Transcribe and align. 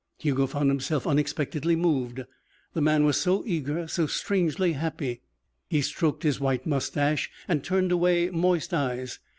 Hugo 0.17 0.47
found 0.47 0.71
himself 0.71 1.05
unexpectedly 1.05 1.75
moved. 1.75 2.21
The 2.73 2.81
man 2.81 3.05
was 3.05 3.17
so 3.17 3.43
eager, 3.45 3.87
so 3.87 4.07
strangely 4.07 4.73
happy. 4.73 5.21
He 5.69 5.83
stroked 5.83 6.23
his 6.23 6.39
white 6.39 6.65
moustache 6.65 7.29
and 7.47 7.63
turned 7.63 7.91
away 7.91 8.31
moist 8.31 8.73
eyes. 8.73 9.19